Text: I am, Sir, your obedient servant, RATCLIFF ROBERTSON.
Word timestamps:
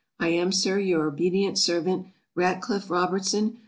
I 0.19 0.29
am, 0.29 0.51
Sir, 0.51 0.79
your 0.79 1.05
obedient 1.07 1.59
servant, 1.59 2.07
RATCLIFF 2.33 2.89
ROBERTSON. 2.89 3.59